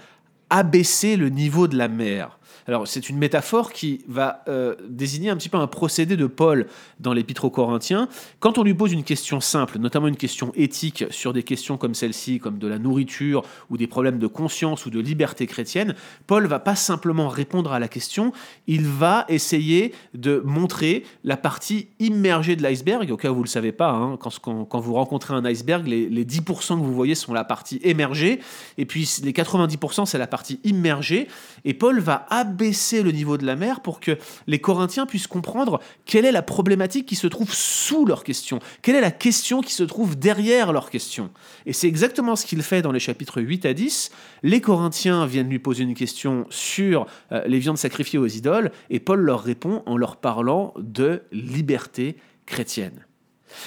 abaisser 0.49 1.17
le 1.17 1.29
niveau 1.29 1.67
de 1.67 1.77
la 1.77 1.87
mer. 1.87 2.37
Alors, 2.67 2.87
c'est 2.87 3.09
une 3.09 3.17
métaphore 3.17 3.71
qui 3.71 4.01
va 4.07 4.43
euh, 4.47 4.75
désigner 4.87 5.29
un 5.29 5.37
petit 5.37 5.49
peu 5.49 5.57
un 5.57 5.67
procédé 5.67 6.15
de 6.15 6.27
Paul 6.27 6.67
dans 6.99 7.13
l'Épître 7.13 7.45
aux 7.45 7.49
Corinthiens. 7.49 8.07
Quand 8.39 8.57
on 8.57 8.63
lui 8.63 8.73
pose 8.73 8.93
une 8.93 9.03
question 9.03 9.39
simple, 9.41 9.79
notamment 9.79 10.07
une 10.07 10.17
question 10.17 10.51
éthique 10.55 11.05
sur 11.09 11.33
des 11.33 11.43
questions 11.43 11.77
comme 11.77 11.95
celle-ci, 11.95 12.39
comme 12.39 12.57
de 12.57 12.67
la 12.67 12.79
nourriture 12.79 13.43
ou 13.69 13.77
des 13.77 13.87
problèmes 13.87 14.19
de 14.19 14.27
conscience 14.27 14.85
ou 14.85 14.89
de 14.89 14.99
liberté 14.99 15.47
chrétienne, 15.47 15.95
Paul 16.27 16.45
va 16.47 16.59
pas 16.59 16.75
simplement 16.75 17.27
répondre 17.27 17.73
à 17.73 17.79
la 17.79 17.87
question, 17.87 18.31
il 18.67 18.85
va 18.85 19.25
essayer 19.29 19.93
de 20.13 20.41
montrer 20.45 21.03
la 21.23 21.37
partie 21.37 21.87
immergée 21.99 22.55
de 22.55 22.63
l'iceberg. 22.63 23.11
Au 23.11 23.17
cas 23.17 23.29
où 23.29 23.35
vous 23.35 23.41
ne 23.41 23.45
le 23.45 23.49
savez 23.49 23.71
pas, 23.71 23.91
hein, 23.91 24.17
quand, 24.17 24.79
vous 24.79 24.93
rencontrez 24.93 25.33
un 25.33 25.45
iceberg, 25.45 25.87
les, 25.87 26.09
les 26.09 26.25
10% 26.25 26.79
que 26.79 26.83
vous 26.83 26.93
voyez 26.93 27.15
sont 27.15 27.33
la 27.33 27.43
partie 27.43 27.79
émergée, 27.83 28.39
et 28.77 28.85
puis 28.85 29.09
les 29.23 29.31
90% 29.31 30.05
c'est 30.05 30.17
la 30.17 30.27
partie 30.27 30.59
immergée. 30.63 31.27
Et 31.65 31.73
Paul 31.73 31.99
va 31.99 32.25
baisser 32.43 33.03
le 33.03 33.11
niveau 33.11 33.37
de 33.37 33.45
la 33.45 33.55
mer 33.55 33.81
pour 33.81 33.99
que 33.99 34.17
les 34.47 34.59
Corinthiens 34.59 35.05
puissent 35.05 35.27
comprendre 35.27 35.79
quelle 36.05 36.25
est 36.25 36.31
la 36.31 36.41
problématique 36.41 37.05
qui 37.05 37.15
se 37.15 37.27
trouve 37.27 37.53
sous 37.53 38.05
leur 38.05 38.23
question, 38.23 38.59
quelle 38.81 38.95
est 38.95 39.01
la 39.01 39.11
question 39.11 39.61
qui 39.61 39.73
se 39.73 39.83
trouve 39.83 40.17
derrière 40.17 40.73
leur 40.73 40.89
question. 40.89 41.29
Et 41.65 41.73
c'est 41.73 41.87
exactement 41.87 42.35
ce 42.35 42.45
qu'il 42.45 42.61
fait 42.61 42.81
dans 42.81 42.91
les 42.91 42.99
chapitres 42.99 43.41
8 43.41 43.65
à 43.65 43.73
10. 43.73 44.11
Les 44.43 44.61
Corinthiens 44.61 45.25
viennent 45.25 45.49
lui 45.49 45.59
poser 45.59 45.83
une 45.83 45.95
question 45.95 46.45
sur 46.49 47.05
euh, 47.31 47.43
les 47.45 47.59
viandes 47.59 47.77
sacrifiées 47.77 48.19
aux 48.19 48.27
idoles, 48.27 48.71
et 48.89 48.99
Paul 48.99 49.19
leur 49.19 49.43
répond 49.43 49.83
en 49.85 49.97
leur 49.97 50.17
parlant 50.17 50.73
de 50.77 51.23
liberté 51.31 52.17
chrétienne. 52.45 53.05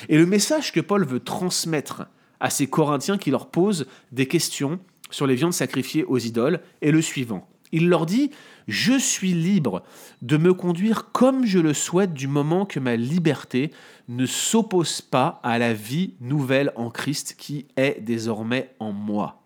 Et 0.08 0.18
le 0.18 0.26
message 0.26 0.72
que 0.72 0.80
Paul 0.80 1.04
veut 1.04 1.20
transmettre 1.20 2.06
à 2.40 2.50
ces 2.50 2.66
Corinthiens 2.66 3.18
qui 3.18 3.30
leur 3.30 3.48
posent 3.50 3.86
des 4.12 4.26
questions 4.26 4.80
sur 5.10 5.26
les 5.26 5.34
viandes 5.34 5.52
sacrifiées 5.52 6.04
aux 6.04 6.18
idoles 6.18 6.60
est 6.82 6.90
le 6.90 7.02
suivant. 7.02 7.48
Il 7.72 7.88
leur 7.88 8.06
dit 8.06 8.30
Je 8.68 8.98
suis 8.98 9.32
libre 9.32 9.82
de 10.22 10.36
me 10.36 10.54
conduire 10.54 11.10
comme 11.12 11.46
je 11.46 11.58
le 11.58 11.74
souhaite 11.74 12.12
du 12.12 12.28
moment 12.28 12.66
que 12.66 12.80
ma 12.80 12.96
liberté 12.96 13.70
ne 14.08 14.26
s'oppose 14.26 15.00
pas 15.00 15.40
à 15.42 15.58
la 15.58 15.72
vie 15.72 16.14
nouvelle 16.20 16.72
en 16.76 16.90
Christ 16.90 17.34
qui 17.38 17.66
est 17.76 18.00
désormais 18.00 18.70
en 18.78 18.92
moi. 18.92 19.42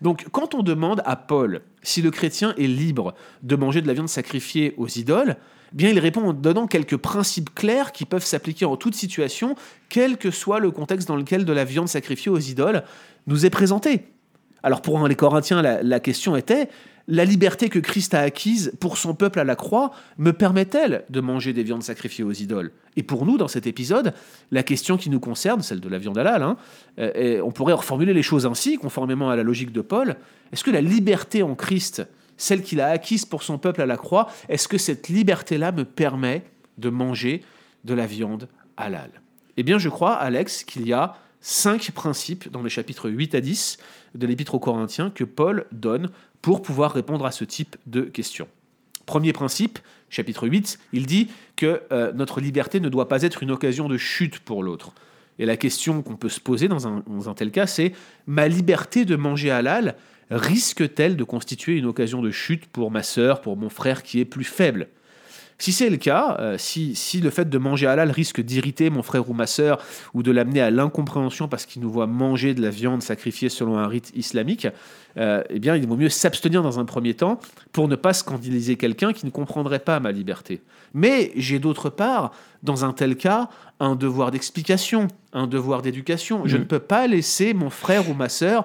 Donc 0.00 0.26
quand 0.32 0.54
on 0.54 0.62
demande 0.62 1.02
à 1.04 1.16
Paul 1.16 1.62
si 1.82 2.02
le 2.02 2.10
chrétien 2.10 2.54
est 2.56 2.66
libre 2.66 3.14
de 3.42 3.56
manger 3.56 3.80
de 3.80 3.86
la 3.86 3.94
viande 3.94 4.08
sacrifiée 4.08 4.74
aux 4.76 4.88
idoles, 4.88 5.36
eh 5.72 5.76
bien 5.76 5.90
il 5.90 5.98
répond 5.98 6.28
en 6.28 6.32
donnant 6.32 6.66
quelques 6.66 6.96
principes 6.96 7.54
clairs 7.54 7.92
qui 7.92 8.04
peuvent 8.04 8.24
s'appliquer 8.24 8.66
en 8.66 8.76
toute 8.76 8.94
situation, 8.94 9.54
quel 9.88 10.18
que 10.18 10.30
soit 10.30 10.60
le 10.60 10.70
contexte 10.70 11.08
dans 11.08 11.16
lequel 11.16 11.44
de 11.44 11.52
la 11.52 11.64
viande 11.64 11.88
sacrifiée 11.88 12.30
aux 12.30 12.38
idoles 12.38 12.84
nous 13.26 13.46
est 13.46 13.50
présentée. 13.50 14.04
Alors 14.62 14.82
pour 14.82 15.08
les 15.08 15.16
Corinthiens, 15.16 15.62
la 15.62 16.00
question 16.00 16.36
était 16.36 16.68
la 17.08 17.24
liberté 17.24 17.68
que 17.68 17.78
Christ 17.78 18.14
a 18.14 18.20
acquise 18.20 18.72
pour 18.80 18.96
son 18.96 19.14
peuple 19.14 19.40
à 19.40 19.44
la 19.44 19.56
croix 19.56 19.92
me 20.18 20.32
permet-elle 20.32 21.04
de 21.10 21.20
manger 21.20 21.52
des 21.52 21.62
viandes 21.62 21.82
sacrifiées 21.82 22.24
aux 22.24 22.32
idoles? 22.32 22.72
Et 22.96 23.02
pour 23.02 23.26
nous, 23.26 23.38
dans 23.38 23.48
cet 23.48 23.66
épisode, 23.66 24.14
la 24.50 24.62
question 24.62 24.96
qui 24.96 25.10
nous 25.10 25.20
concerne, 25.20 25.62
celle 25.62 25.80
de 25.80 25.88
la 25.88 25.98
viande 25.98 26.18
halal, 26.18 26.42
hein, 26.42 26.56
euh, 26.98 27.40
on 27.42 27.50
pourrait 27.50 27.72
reformuler 27.72 28.14
les 28.14 28.22
choses 28.22 28.46
ainsi, 28.46 28.76
conformément 28.76 29.30
à 29.30 29.36
la 29.36 29.42
logique 29.42 29.72
de 29.72 29.80
Paul. 29.80 30.16
Est-ce 30.52 30.64
que 30.64 30.70
la 30.70 30.80
liberté 30.80 31.42
en 31.42 31.54
Christ, 31.54 32.06
celle 32.36 32.62
qu'il 32.62 32.80
a 32.80 32.88
acquise 32.88 33.24
pour 33.24 33.42
son 33.42 33.58
peuple 33.58 33.82
à 33.82 33.86
la 33.86 33.96
croix, 33.96 34.28
est-ce 34.48 34.68
que 34.68 34.78
cette 34.78 35.08
liberté-là 35.08 35.72
me 35.72 35.84
permet 35.84 36.44
de 36.78 36.90
manger 36.90 37.42
de 37.84 37.94
la 37.94 38.06
viande 38.06 38.48
halal? 38.76 39.10
Eh 39.56 39.62
bien, 39.62 39.78
je 39.78 39.88
crois, 39.88 40.14
Alex, 40.14 40.64
qu'il 40.64 40.86
y 40.86 40.92
a 40.92 41.16
cinq 41.40 41.90
principes 41.90 42.50
dans 42.50 42.62
les 42.62 42.70
chapitres 42.70 43.10
8 43.10 43.34
à 43.34 43.40
10 43.40 43.78
de 44.14 44.26
l'Épître 44.26 44.54
aux 44.54 44.60
Corinthiens 44.60 45.10
que 45.10 45.24
Paul 45.24 45.66
donne 45.72 46.10
pour 46.40 46.62
pouvoir 46.62 46.92
répondre 46.92 47.24
à 47.26 47.32
ce 47.32 47.44
type 47.44 47.76
de 47.86 48.02
questions. 48.02 48.48
Premier 49.06 49.32
principe, 49.32 49.78
chapitre 50.10 50.48
8, 50.48 50.78
il 50.92 51.06
dit 51.06 51.28
que 51.56 51.82
euh, 51.92 52.12
notre 52.12 52.40
liberté 52.40 52.80
ne 52.80 52.88
doit 52.88 53.08
pas 53.08 53.22
être 53.22 53.42
une 53.42 53.50
occasion 53.50 53.88
de 53.88 53.96
chute 53.96 54.38
pour 54.40 54.62
l'autre. 54.62 54.92
Et 55.38 55.46
la 55.46 55.56
question 55.56 56.02
qu'on 56.02 56.16
peut 56.16 56.28
se 56.28 56.40
poser 56.40 56.68
dans 56.68 56.86
un, 56.86 57.34
tel 57.34 57.50
cas, 57.50 57.66
c'est 57.66 57.92
ma 58.26 58.48
liberté 58.48 59.04
de 59.04 59.16
manger 59.16 59.50
halal 59.50 59.96
risque-t-elle 60.30 61.16
de 61.16 61.24
constituer 61.24 61.76
une 61.76 61.86
occasion 61.86 62.22
de 62.22 62.30
chute 62.30 62.66
pour 62.66 62.90
ma 62.90 63.02
sœur, 63.02 63.40
pour 63.40 63.56
mon 63.56 63.68
frère 63.68 64.02
qui 64.02 64.20
est 64.20 64.24
plus 64.24 64.44
faible? 64.44 64.88
Si 65.58 65.72
c'est 65.72 65.90
le 65.90 65.96
cas, 65.96 66.36
euh, 66.40 66.56
si, 66.58 66.94
si, 66.94 67.20
le 67.20 67.30
fait 67.30 67.48
de 67.48 67.58
manger 67.58 67.86
halal 67.86 68.10
risque 68.10 68.40
d'irriter 68.40 68.90
mon 68.90 69.02
frère 69.02 69.28
ou 69.30 69.32
ma 69.32 69.46
sœur 69.46 69.78
ou 70.14 70.22
de 70.22 70.30
l'amener 70.30 70.60
à 70.60 70.70
l'incompréhension 70.70 71.48
parce 71.48 71.66
qu'il 71.66 71.82
nous 71.82 71.90
voit 71.90 72.06
manger 72.06 72.54
de 72.54 72.62
la 72.62 72.70
viande 72.70 73.02
sacrifiée 73.02 73.48
selon 73.48 73.78
un 73.78 73.86
rite 73.86 74.12
islamique, 74.14 74.66
euh, 75.18 75.42
eh 75.50 75.58
bien, 75.58 75.76
il 75.76 75.86
vaut 75.86 75.96
mieux 75.96 76.08
s'abstenir 76.08 76.62
dans 76.62 76.78
un 76.78 76.84
premier 76.84 77.14
temps 77.14 77.38
pour 77.72 77.88
ne 77.88 77.96
pas 77.96 78.12
scandaliser 78.12 78.76
quelqu'un 78.76 79.12
qui 79.12 79.26
ne 79.26 79.30
comprendrait 79.30 79.78
pas 79.78 80.00
ma 80.00 80.10
liberté. 80.10 80.62
Mais 80.94 81.32
j'ai 81.36 81.58
d'autre 81.58 81.90
part, 81.90 82.32
dans 82.62 82.84
un 82.84 82.92
tel 82.92 83.16
cas, 83.16 83.48
un 83.80 83.94
devoir 83.94 84.30
d'explication, 84.30 85.08
un 85.32 85.46
devoir 85.46 85.82
d'éducation. 85.82 86.42
Je 86.46 86.56
mmh. 86.56 86.60
ne 86.60 86.64
peux 86.64 86.78
pas 86.78 87.06
laisser 87.06 87.54
mon 87.54 87.70
frère 87.70 88.08
ou 88.10 88.14
ma 88.14 88.28
sœur 88.28 88.64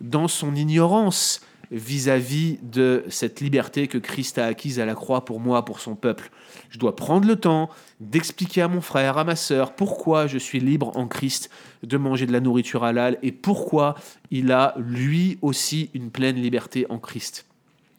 dans 0.00 0.28
son 0.28 0.54
ignorance 0.54 1.40
vis-à-vis 1.70 2.58
de 2.62 3.04
cette 3.08 3.40
liberté 3.40 3.88
que 3.88 3.98
Christ 3.98 4.38
a 4.38 4.46
acquise 4.46 4.80
à 4.80 4.86
la 4.86 4.94
croix 4.94 5.24
pour 5.24 5.40
moi, 5.40 5.64
pour 5.64 5.80
son 5.80 5.94
peuple. 5.94 6.30
Je 6.70 6.78
dois 6.78 6.96
prendre 6.96 7.26
le 7.26 7.36
temps 7.36 7.70
d'expliquer 8.00 8.62
à 8.62 8.68
mon 8.68 8.80
frère, 8.80 9.18
à 9.18 9.24
ma 9.24 9.36
sœur, 9.36 9.74
pourquoi 9.74 10.26
je 10.26 10.38
suis 10.38 10.60
libre 10.60 10.96
en 10.96 11.06
Christ 11.06 11.50
de 11.82 11.96
manger 11.96 12.26
de 12.26 12.32
la 12.32 12.40
nourriture 12.40 12.84
halal 12.84 13.18
et 13.22 13.32
pourquoi 13.32 13.94
il 14.30 14.52
a 14.52 14.74
lui 14.78 15.38
aussi 15.42 15.90
une 15.94 16.10
pleine 16.10 16.36
liberté 16.36 16.86
en 16.88 16.98
Christ. 16.98 17.46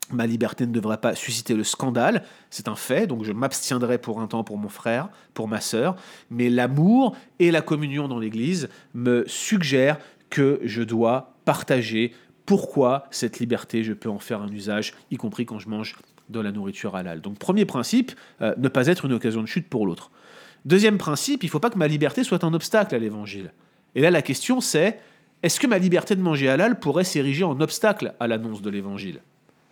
Ma 0.10 0.26
liberté 0.26 0.66
ne 0.66 0.72
devrait 0.72 1.00
pas 1.02 1.16
susciter 1.16 1.54
le 1.54 1.66
scandale, 1.66 2.24
c'est 2.50 2.70
un 2.70 2.78
fait, 2.78 3.08
donc 3.08 3.26
je 3.26 3.34
m'abstiendrai 3.34 3.98
pour 3.98 4.22
un 4.22 4.28
temps 4.28 4.46
pour 4.46 4.58
mon 4.58 4.70
frère, 4.70 5.10
pour 5.34 5.50
ma 5.50 5.60
sœur, 5.60 5.98
mais 6.30 6.50
l'amour 6.50 7.16
et 7.40 7.52
la 7.52 7.62
communion 7.62 8.08
dans 8.08 8.20
l'Église 8.20 8.70
me 8.94 9.26
suggèrent 9.28 10.00
que 10.30 10.62
je 10.64 10.82
dois 10.82 11.34
partager 11.44 12.14
pourquoi 12.48 13.04
cette 13.12 13.40
liberté, 13.40 13.84
je 13.84 13.94
peux 13.94 14.10
en 14.10 14.18
faire 14.18 14.42
un 14.42 14.48
usage, 14.48 14.94
y 15.12 15.18
compris 15.18 15.46
quand 15.46 15.60
je 15.60 15.70
mange 15.70 15.98
de 16.30 16.40
la 16.40 16.52
nourriture 16.52 16.96
halal. 16.96 17.22
Donc 17.22 17.38
premier 17.38 17.66
principe, 17.66 18.14
euh, 18.42 18.56
ne 18.58 18.70
pas 18.70 18.88
être 18.88 19.06
une 19.06 19.14
occasion 19.14 19.42
de 19.42 19.48
chute 19.48 19.70
pour 19.70 19.86
l'autre. 19.86 20.10
Deuxième 20.66 20.98
principe, 20.98 21.44
il 21.44 21.48
ne 21.48 21.52
faut 21.52 21.60
pas 21.60 21.70
que 21.70 21.78
ma 21.78 21.88
liberté 21.88 22.24
soit 22.24 22.44
un 22.44 22.54
obstacle 22.54 22.96
à 22.96 23.00
l'évangile. 23.00 23.52
Et 23.96 24.02
là, 24.02 24.12
la 24.12 24.22
question 24.22 24.62
c'est, 24.62 25.00
est-ce 25.44 25.60
que 25.60 25.68
ma 25.68 25.78
liberté 25.78 26.16
de 26.16 26.22
manger 26.22 26.48
halal 26.48 26.80
pourrait 26.80 27.04
s'ériger 27.04 27.44
en 27.44 27.60
obstacle 27.60 28.16
à 28.20 28.28
l'annonce 28.28 28.62
de 28.62 28.70
l'évangile? 28.70 29.20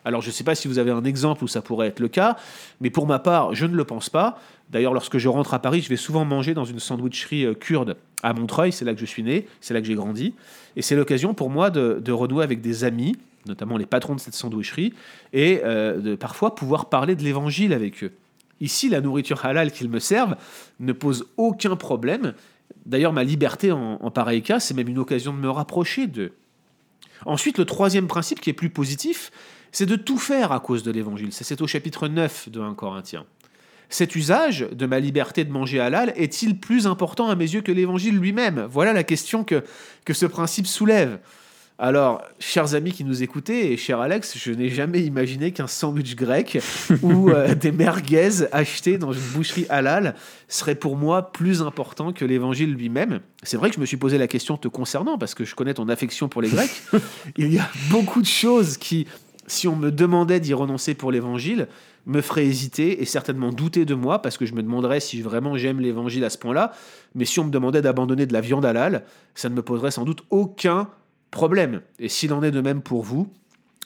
Alors 0.05 0.21
je 0.21 0.27
ne 0.27 0.31
sais 0.31 0.43
pas 0.43 0.55
si 0.55 0.67
vous 0.67 0.77
avez 0.77 0.91
un 0.91 1.03
exemple 1.03 1.43
où 1.43 1.47
ça 1.47 1.62
pourrait 1.62 1.88
être 1.88 2.00
le 2.00 2.07
cas, 2.07 2.38
mais 2.79 2.91
pour 2.91 3.07
ma 3.07 3.19
part, 3.19 3.55
je 3.55 3.65
ne 3.65 3.75
le 3.75 3.83
pense 3.83 4.09
pas. 4.09 4.39
D'ailleurs, 4.69 4.93
lorsque 4.93 5.17
je 5.17 5.27
rentre 5.27 5.53
à 5.53 5.59
Paris, 5.59 5.81
je 5.81 5.89
vais 5.89 5.97
souvent 5.97 6.25
manger 6.25 6.53
dans 6.53 6.63
une 6.63 6.79
sandwicherie 6.79 7.45
euh, 7.45 7.53
kurde 7.53 7.97
à 8.24 8.33
Montreuil, 8.33 8.71
c'est 8.71 8.85
là 8.85 8.93
que 8.93 9.00
je 9.00 9.05
suis 9.05 9.24
né, 9.24 9.47
c'est 9.62 9.74
là 9.74 9.81
que 9.81 9.88
j'ai 9.88 9.95
grandi. 9.95 10.33
Et 10.75 10.81
c'est 10.81 10.95
l'occasion 10.95 11.33
pour 11.33 11.50
moi 11.50 11.69
de, 11.71 12.12
renouer 12.12 12.43
avec 12.43 12.62
des 12.62 12.83
amis, 12.83 13.15
notamment 13.47 13.77
les 13.77 13.85
patrons 13.85 14.15
de 14.15 14.19
cette 14.19 14.33
sandwicherie, 14.35 14.93
et 15.33 15.62
euh, 15.63 16.00
de 16.00 16.15
parfois 16.15 16.55
pouvoir 16.55 16.89
parler 16.89 17.15
de 17.15 17.24
l'évangile 17.24 17.74
avec 17.74 18.03
eux. 18.03 18.12
Ici, 18.62 18.89
la 18.89 19.01
nourriture 19.01 19.45
halal 19.45 19.71
qu'ils 19.71 19.89
me 19.89 20.00
servent 20.00 20.35
ne 20.79 20.93
pose 20.93 21.27
aucun 21.38 21.75
problème. 21.75 22.33
D'ailleurs, 22.85 23.12
ma 23.12 23.24
liberté 23.24 23.71
en, 23.71 24.00
en 24.01 24.12
pareil 24.12 24.41
cas, 24.41 24.59
c'est 24.59 24.74
même 24.74 24.88
une 24.88 25.00
occasion 25.00 25.33
de 25.33 25.39
me 25.39 25.50
rapprocher 25.50 26.07
d'eux. 26.07 26.31
Ensuite, 27.25 27.57
le 27.57 27.65
troisième 27.65 28.07
principe 28.07 28.39
qui 28.39 28.50
est 28.50 28.53
plus 28.53 28.69
positif, 28.69 29.31
c'est 29.75 29.86
de 29.86 29.98
tout 29.98 30.17
faire 30.17 30.53
à 30.53 30.62
cause 30.62 30.84
de 30.84 30.91
l'évangile. 30.91 31.29
C'est 31.32 31.62
au 31.62 31.67
chapitre 31.67 32.08
9 32.08 32.48
de 32.50 32.62
1 32.62 32.75
Corinthiens. 32.75 33.25
Cet 33.89 34.15
usage 34.15 34.65
de 34.72 34.86
ma 34.86 35.01
liberté 35.01 35.44
de 35.44 35.51
manger 35.51 35.82
halal 35.82 36.13
est-il 36.15 36.58
plus 36.58 36.88
important 36.88 37.27
à 37.27 37.36
mes 37.36 37.44
yeux 37.44 37.60
que 37.60 37.74
l'évangile 37.74 38.17
lui-même? 38.17 38.67
Voilà 38.72 38.94
la 38.94 39.03
question 39.03 39.44
que, 39.44 39.65
que 40.05 40.13
ce 40.13 40.25
principe 40.25 40.65
soulève. 40.65 41.20
Alors, 41.77 42.24
chers 42.39 42.74
amis 42.74 42.94
qui 42.94 43.03
nous 43.03 43.22
écoutez, 43.22 43.74
et 43.74 43.75
cher 43.75 44.00
Alex, 44.00 44.38
je 44.38 44.53
n'ai 44.53 44.70
jamais 44.70 45.01
imaginé 45.01 45.51
qu'un 45.51 45.67
sandwich 45.67 46.15
grec 46.15 46.58
ou 47.01 47.29
euh, 47.32 47.53
des 47.53 47.74
merguez 47.74 48.46
achetés 48.53 48.98
dans 48.98 49.12
une 49.12 49.27
boucherie 49.34 49.65
halal 49.67 50.15
serait 50.48 50.75
pour 50.75 50.96
moi 50.96 51.34
plus 51.34 51.62
important 51.62 52.13
que 52.13 52.24
l'évangile 52.24 52.74
lui-même. 52.74 53.20
C'est 53.44 53.58
vrai 53.58 53.70
que 53.70 53.75
je 53.75 53.82
me 53.82 53.86
suis 53.86 53.98
posé 53.98 54.17
la 54.17 54.27
question 54.27 54.55
te 54.55 54.70
concernant, 54.70 55.17
parce 55.17 55.36
que 55.36 55.44
je 55.44 55.53
connais 55.53 55.74
ton 55.74 55.89
affection 55.89 56.29
pour 56.29 56.41
les 56.41 56.48
Grecs. 56.48 56.82
Il 57.38 57.53
y 57.53 57.60
a 57.60 57.70
beaucoup 57.89 58.22
de 58.22 58.27
choses 58.27 58.77
qui, 58.77 59.05
si 59.48 59.68
on 59.68 59.75
me 59.75 59.92
demandait 59.92 60.40
d'y 60.40 60.54
renoncer 60.54 60.96
pour 60.96 61.12
l'évangile, 61.12 61.68
me 62.06 62.22
feraient 62.22 62.46
hésiter 62.46 63.02
et 63.02 63.06
certainement 63.06 63.52
douter 63.52 63.86
de 63.86 63.96
moi, 63.96 64.22
parce 64.22 64.38
que 64.38 64.46
je 64.46 64.54
me 64.54 64.62
demanderais 64.62 65.00
si 65.00 65.22
vraiment 65.22 65.58
j'aime 65.58 65.80
l'évangile 65.80 66.24
à 66.24 66.30
ce 66.30 66.38
point-là. 66.38 66.72
Mais 67.16 67.25
si 67.25 67.40
on 67.40 67.46
me 67.46 67.52
demandait 67.52 67.82
d'abandonner 67.82 68.25
de 68.25 68.34
la 68.34 68.42
viande 68.42 68.66
halal, 68.66 69.04
ça 69.34 69.50
ne 69.50 69.56
me 69.56 69.62
poserait 69.62 69.92
sans 69.92 70.06
doute 70.06 70.24
aucun 70.30 70.90
problème. 71.32 71.82
Et 72.00 72.10
s'il 72.10 72.34
en 72.34 72.44
est 72.44 72.52
de 72.52 72.62
même 72.62 72.82
pour 72.82 73.04
vous, 73.04 73.32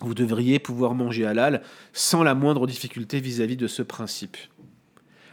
vous 0.02 0.14
devriez 0.14 0.60
pouvoir 0.60 0.96
manger 0.96 1.26
halal 1.26 1.62
sans 1.94 2.24
la 2.24 2.36
moindre 2.36 2.68
difficulté 2.68 3.20
vis-à-vis 3.20 3.58
de 3.58 3.68
ce 3.68 3.82
principe. 3.82 4.38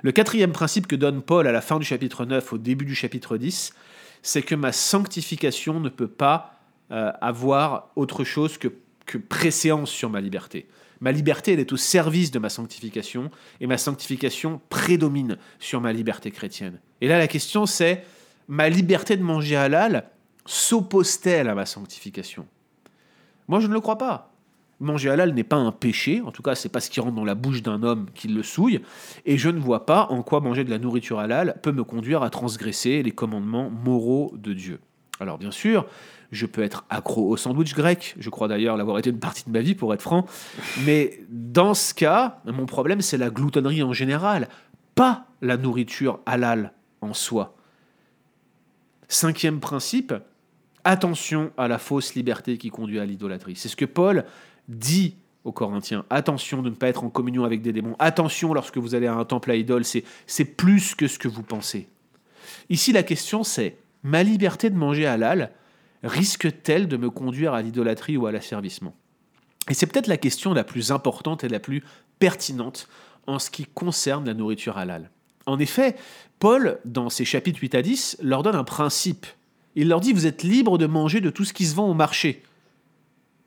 Le 0.02 0.12
quatrième 0.12 0.52
principe 0.52 0.86
que 0.86 0.96
donne 0.96 1.22
Paul 1.22 1.46
à 1.46 1.52
la 1.52 1.60
fin 1.60 1.78
du 1.78 1.84
chapitre 1.84 2.24
9, 2.24 2.52
au 2.52 2.58
début 2.58 2.84
du 2.84 2.94
chapitre 2.94 3.36
10, 3.36 3.74
c'est 4.22 4.42
que 4.42 4.54
ma 4.54 4.72
sanctification 4.72 5.80
ne 5.80 5.88
peut 5.88 6.08
pas 6.08 6.60
euh, 6.90 7.10
avoir 7.20 7.90
autre 7.96 8.24
chose 8.24 8.58
que, 8.58 8.68
que 9.06 9.18
préséance 9.18 9.90
sur 9.90 10.10
ma 10.10 10.20
liberté. 10.20 10.66
Ma 11.00 11.12
liberté, 11.12 11.52
elle 11.52 11.60
est 11.60 11.72
au 11.72 11.76
service 11.76 12.30
de 12.30 12.38
ma 12.38 12.48
sanctification, 12.48 13.30
et 13.60 13.66
ma 13.66 13.78
sanctification 13.78 14.60
prédomine 14.70 15.36
sur 15.58 15.80
ma 15.80 15.92
liberté 15.92 16.30
chrétienne. 16.30 16.80
Et 17.00 17.08
là, 17.08 17.18
la 17.18 17.28
question, 17.28 17.66
c'est, 17.66 18.04
ma 18.48 18.68
liberté 18.68 19.16
de 19.16 19.22
manger 19.22 19.56
halal, 19.56 20.08
s'oppose-t-elle 20.46 21.48
à 21.48 21.54
ma 21.54 21.66
sanctification? 21.66 22.46
Moi, 23.48 23.60
je 23.60 23.66
ne 23.66 23.74
le 23.74 23.80
crois 23.80 23.98
pas. 23.98 24.32
Manger 24.80 25.10
halal 25.10 25.32
n'est 25.32 25.44
pas 25.44 25.56
un 25.56 25.72
péché, 25.72 26.20
en 26.20 26.32
tout 26.32 26.42
cas, 26.42 26.54
c'est 26.54 26.68
pas 26.68 26.80
ce 26.80 26.90
qui 26.90 27.00
rentre 27.00 27.14
dans 27.14 27.24
la 27.24 27.34
bouche 27.34 27.62
d'un 27.62 27.82
homme 27.82 28.06
qui 28.14 28.28
le 28.28 28.42
souille, 28.42 28.80
et 29.24 29.38
je 29.38 29.48
ne 29.48 29.58
vois 29.58 29.86
pas 29.86 30.06
en 30.10 30.22
quoi 30.22 30.40
manger 30.40 30.64
de 30.64 30.70
la 30.70 30.78
nourriture 30.78 31.18
halal 31.18 31.58
peut 31.62 31.72
me 31.72 31.84
conduire 31.84 32.22
à 32.22 32.30
transgresser 32.30 33.02
les 33.02 33.12
commandements 33.12 33.70
moraux 33.70 34.34
de 34.36 34.52
Dieu. 34.52 34.80
Alors, 35.20 35.38
bien 35.38 35.50
sûr, 35.50 35.86
je 36.32 36.46
peux 36.46 36.62
être 36.62 36.84
accro 36.90 37.28
au 37.28 37.36
sandwich 37.36 37.74
grec, 37.74 38.14
je 38.18 38.30
crois 38.30 38.48
d'ailleurs 38.48 38.76
l'avoir 38.76 38.98
été 38.98 39.10
une 39.10 39.18
partie 39.18 39.44
de 39.44 39.50
ma 39.50 39.60
vie 39.60 39.74
pour 39.74 39.94
être 39.94 40.02
franc, 40.02 40.26
mais 40.84 41.20
dans 41.28 41.74
ce 41.74 41.94
cas, 41.94 42.40
mon 42.44 42.66
problème 42.66 43.00
c'est 43.00 43.16
la 43.16 43.30
gloutonnerie 43.30 43.82
en 43.82 43.92
général, 43.92 44.48
pas 44.94 45.26
la 45.40 45.56
nourriture 45.56 46.20
halal 46.26 46.72
en 47.00 47.14
soi. 47.14 47.54
Cinquième 49.08 49.60
principe, 49.60 50.12
attention 50.84 51.52
à 51.56 51.68
la 51.68 51.78
fausse 51.78 52.14
liberté 52.14 52.58
qui 52.58 52.70
conduit 52.70 52.98
à 52.98 53.06
l'idolâtrie. 53.06 53.54
C'est 53.56 53.68
ce 53.68 53.76
que 53.76 53.84
Paul 53.84 54.24
dit 54.68 55.16
aux 55.44 55.52
Corinthiens. 55.52 56.04
Attention 56.10 56.60
de 56.60 56.70
ne 56.70 56.74
pas 56.74 56.88
être 56.88 57.04
en 57.04 57.08
communion 57.08 57.44
avec 57.44 57.62
des 57.62 57.72
démons. 57.72 57.94
Attention 58.00 58.52
lorsque 58.52 58.78
vous 58.78 58.96
allez 58.96 59.06
à 59.06 59.14
un 59.14 59.24
temple 59.24 59.52
à 59.52 59.54
idole, 59.54 59.84
c'est 59.84 60.44
plus 60.44 60.96
que 60.96 61.06
ce 61.06 61.20
que 61.20 61.28
vous 61.28 61.44
pensez. 61.44 61.88
Ici, 62.68 62.92
la 62.92 63.04
question 63.04 63.44
c'est, 63.44 63.76
ma 64.06 64.22
liberté 64.22 64.70
de 64.70 64.76
manger 64.76 65.06
halal 65.06 65.52
risque-t-elle 66.02 66.88
de 66.88 66.96
me 66.96 67.10
conduire 67.10 67.54
à 67.54 67.62
l'idolâtrie 67.62 68.16
ou 68.16 68.26
à 68.26 68.32
l'asservissement? 68.32 68.94
Et 69.68 69.74
c'est 69.74 69.86
peut-être 69.86 70.06
la 70.06 70.16
question 70.16 70.54
la 70.54 70.64
plus 70.64 70.92
importante 70.92 71.44
et 71.44 71.48
la 71.48 71.60
plus 71.60 71.82
pertinente 72.18 72.88
en 73.26 73.38
ce 73.38 73.50
qui 73.50 73.66
concerne 73.66 74.24
la 74.26 74.34
nourriture 74.34 74.78
halal. 74.78 75.10
En 75.46 75.58
effet, 75.58 75.96
Paul, 76.38 76.78
dans 76.84 77.10
ses 77.10 77.24
chapitres 77.24 77.60
8 77.60 77.74
à 77.74 77.82
10, 77.82 78.18
leur 78.22 78.42
donne 78.42 78.54
un 78.54 78.64
principe 78.64 79.26
il 79.76 79.88
leur 79.88 80.00
dit 80.00 80.12
Vous 80.12 80.26
êtes 80.26 80.42
libre 80.42 80.78
de 80.78 80.86
manger 80.86 81.20
de 81.20 81.30
tout 81.30 81.44
ce 81.44 81.52
qui 81.52 81.66
se 81.66 81.74
vend 81.76 81.88
au 81.88 81.94
marché, 81.94 82.42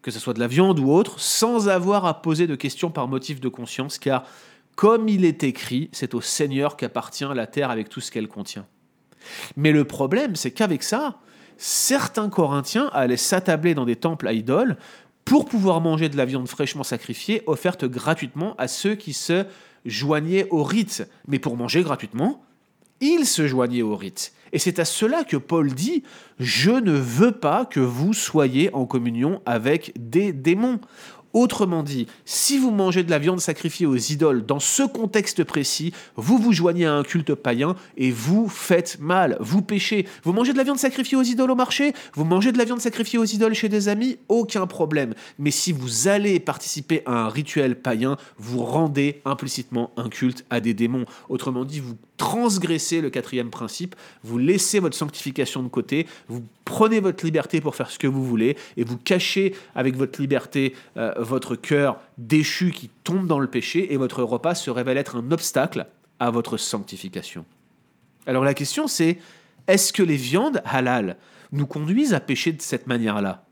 que 0.01 0.11
ce 0.11 0.19
soit 0.19 0.35
de 0.35 0.39
la 0.39 0.47
viande 0.47 0.79
ou 0.79 0.91
autre, 0.91 1.19
sans 1.19 1.67
avoir 1.67 2.05
à 2.05 2.21
poser 2.21 2.47
de 2.47 2.55
questions 2.55 2.91
par 2.91 3.07
motif 3.07 3.41
de 3.41 3.49
conscience, 3.49 3.97
car 3.97 4.23
comme 4.75 5.09
il 5.09 5.25
est 5.25 5.43
écrit, 5.43 5.89
c'est 5.91 6.13
au 6.13 6.21
Seigneur 6.21 6.77
qu'appartient 6.77 7.27
la 7.35 7.47
terre 7.47 7.69
avec 7.69 7.89
tout 7.89 7.99
ce 7.99 8.11
qu'elle 8.11 8.29
contient. 8.29 8.65
Mais 9.55 9.71
le 9.71 9.85
problème, 9.85 10.35
c'est 10.35 10.51
qu'avec 10.51 10.83
ça, 10.83 11.19
certains 11.57 12.29
Corinthiens 12.29 12.89
allaient 12.93 13.17
s'attabler 13.17 13.75
dans 13.75 13.85
des 13.85 13.95
temples 13.95 14.27
à 14.27 14.33
idoles 14.33 14.77
pour 15.25 15.45
pouvoir 15.45 15.81
manger 15.81 16.09
de 16.09 16.17
la 16.17 16.25
viande 16.25 16.47
fraîchement 16.47 16.83
sacrifiée, 16.83 17.43
offerte 17.45 17.85
gratuitement 17.85 18.55
à 18.57 18.67
ceux 18.67 18.95
qui 18.95 19.13
se 19.13 19.45
joignaient 19.85 20.47
au 20.49 20.63
rite. 20.63 21.07
Mais 21.27 21.39
pour 21.39 21.55
manger 21.55 21.83
gratuitement, 21.83 22.41
ils 23.01 23.25
se 23.25 23.47
joignaient 23.47 23.81
au 23.81 23.95
rite. 23.95 24.33
Et 24.51 24.59
c'est 24.59 24.79
à 24.79 24.85
cela 24.85 25.23
que 25.23 25.37
Paul 25.37 25.73
dit, 25.73 26.03
je 26.39 26.71
ne 26.71 26.91
veux 26.91 27.31
pas 27.31 27.65
que 27.65 27.79
vous 27.79 28.13
soyez 28.13 28.73
en 28.73 28.85
communion 28.85 29.41
avec 29.45 29.93
des 29.95 30.33
démons. 30.33 30.79
Autrement 31.33 31.83
dit, 31.83 32.07
si 32.25 32.57
vous 32.57 32.71
mangez 32.71 33.03
de 33.03 33.11
la 33.11 33.19
viande 33.19 33.39
sacrifiée 33.39 33.85
aux 33.85 33.95
idoles 33.95 34.45
dans 34.45 34.59
ce 34.59 34.81
contexte 34.81 35.43
précis, 35.43 35.93
vous 36.15 36.39
vous 36.39 36.53
joignez 36.53 36.85
à 36.85 36.93
un 36.93 37.03
culte 37.03 37.35
païen 37.35 37.75
et 37.97 38.09
vous 38.09 38.49
faites 38.49 38.97
mal, 38.99 39.37
vous 39.39 39.61
péchez. 39.61 40.07
Vous 40.23 40.33
mangez 40.33 40.53
de 40.53 40.57
la 40.57 40.63
viande 40.63 40.79
sacrifiée 40.79 41.17
aux 41.17 41.23
idoles 41.23 41.51
au 41.51 41.55
marché, 41.55 41.93
vous 42.13 42.25
mangez 42.25 42.51
de 42.51 42.57
la 42.57 42.65
viande 42.65 42.81
sacrifiée 42.81 43.19
aux 43.19 43.25
idoles 43.25 43.53
chez 43.53 43.69
des 43.69 43.89
amis, 43.89 44.17
aucun 44.27 44.65
problème. 44.65 45.13
Mais 45.37 45.51
si 45.51 45.71
vous 45.71 46.07
allez 46.07 46.39
participer 46.39 47.03
à 47.05 47.25
un 47.25 47.29
rituel 47.29 47.79
païen, 47.79 48.17
vous 48.37 48.63
rendez 48.63 49.21
implicitement 49.23 49.91
un 49.97 50.09
culte 50.09 50.45
à 50.49 50.59
des 50.59 50.73
démons. 50.73 51.05
Autrement 51.29 51.63
dit, 51.63 51.79
vous 51.79 51.95
transgressez 52.19 52.99
le 53.01 53.09
quatrième 53.09 53.49
principe, 53.49 53.95
vous 54.23 54.37
laissez 54.37 54.79
votre 54.79 54.95
sanctification 54.95 55.63
de 55.63 55.69
côté, 55.69 56.05
vous 56.27 56.43
prenez 56.65 56.99
votre 56.99 57.25
liberté 57.25 57.61
pour 57.61 57.75
faire 57.75 57.89
ce 57.89 57.97
que 57.97 58.07
vous 58.07 58.23
voulez 58.23 58.57
et 58.77 58.83
vous 58.83 58.97
cachez 58.97 59.55
avec 59.73 59.95
votre 59.95 60.21
liberté 60.21 60.75
euh, 60.97 61.13
votre 61.17 61.55
cœur 61.55 61.99
déchu 62.17 62.71
qui 62.71 62.89
tombe 63.03 63.25
dans 63.25 63.39
le 63.39 63.47
péché 63.47 63.93
et 63.93 63.97
votre 63.97 64.21
repas 64.21 64.53
se 64.53 64.69
révèle 64.69 64.97
être 64.97 65.15
un 65.15 65.31
obstacle 65.31 65.87
à 66.19 66.29
votre 66.29 66.57
sanctification. 66.57 67.45
Alors 68.27 68.43
la 68.43 68.53
question 68.53 68.87
c'est, 68.87 69.17
est-ce 69.67 69.93
que 69.93 70.03
les 70.03 70.17
viandes 70.17 70.61
halal 70.65 71.15
nous 71.53 71.67
conduisent 71.67 72.13
à 72.13 72.19
pécher 72.19 72.51
de 72.51 72.61
cette 72.61 72.85
manière-là? 72.85 73.45